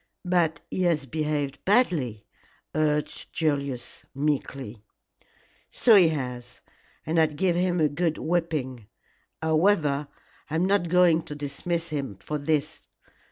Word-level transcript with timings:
"But 0.25 0.61
he 0.71 0.81
has 0.81 1.05
behaved 1.05 1.63
badly," 1.63 2.25
urged 2.73 3.31
Julius, 3.33 4.03
meekly. 4.15 4.83
"So 5.69 5.93
he 5.93 6.07
has, 6.07 6.61
and 7.05 7.19
I'd 7.19 7.35
give 7.35 7.55
him 7.55 7.79
a 7.79 7.87
good 7.87 8.17
whipping. 8.17 8.87
However, 9.43 10.07
I 10.49 10.55
am 10.55 10.65
not 10.65 10.89
going 10.89 11.21
to 11.25 11.35
dismiss 11.35 11.89
him 11.89 12.15
for 12.17 12.39
this. 12.39 12.81